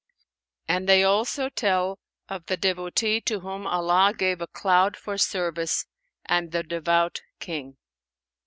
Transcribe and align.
And 0.67 0.89
they 0.89 1.03
also 1.03 1.47
tell 1.47 1.99
of 2.27 2.47
THE 2.47 2.57
DEVOTEE 2.57 3.21
TO 3.21 3.41
WHOM 3.41 3.67
ALLAH 3.67 4.13
GAVE 4.13 4.41
A 4.41 4.47
CLOUD 4.47 4.97
FOR 4.97 5.15
SERVICE 5.19 5.85
AND 6.25 6.51
THE 6.51 6.63
DEVOUT 6.63 7.21
KING. 7.39 7.77